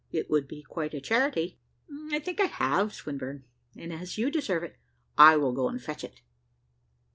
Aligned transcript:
It 0.11 0.31
would 0.31 0.47
be 0.47 0.63
quite 0.63 0.95
a 0.95 0.99
charity." 0.99 1.59
"I 2.11 2.17
think 2.17 2.39
I 2.39 2.45
have, 2.45 2.91
Swinburne; 2.91 3.43
and 3.75 3.93
as 3.93 4.17
you 4.17 4.31
deserve 4.31 4.63
it, 4.63 4.77
I 5.15 5.37
will 5.37 5.53
go 5.53 5.69
and 5.69 5.79
fetch 5.79 6.03
it." 6.03 6.21